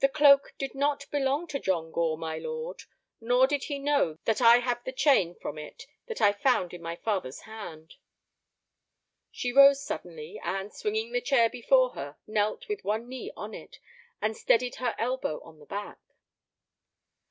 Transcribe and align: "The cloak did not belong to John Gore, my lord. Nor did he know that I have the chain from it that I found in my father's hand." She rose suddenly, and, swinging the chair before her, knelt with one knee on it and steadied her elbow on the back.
"The 0.00 0.10
cloak 0.10 0.52
did 0.58 0.74
not 0.74 1.10
belong 1.10 1.46
to 1.46 1.58
John 1.58 1.90
Gore, 1.90 2.18
my 2.18 2.36
lord. 2.36 2.82
Nor 3.18 3.46
did 3.46 3.64
he 3.64 3.78
know 3.78 4.18
that 4.26 4.42
I 4.42 4.58
have 4.58 4.84
the 4.84 4.92
chain 4.92 5.34
from 5.34 5.56
it 5.56 5.86
that 6.04 6.20
I 6.20 6.34
found 6.34 6.74
in 6.74 6.82
my 6.82 6.96
father's 6.96 7.40
hand." 7.48 7.94
She 9.30 9.50
rose 9.50 9.82
suddenly, 9.82 10.38
and, 10.44 10.70
swinging 10.74 11.12
the 11.12 11.22
chair 11.22 11.48
before 11.48 11.94
her, 11.94 12.18
knelt 12.26 12.68
with 12.68 12.84
one 12.84 13.08
knee 13.08 13.32
on 13.38 13.54
it 13.54 13.78
and 14.20 14.36
steadied 14.36 14.74
her 14.74 14.94
elbow 14.98 15.40
on 15.40 15.60
the 15.60 15.64
back. 15.64 15.98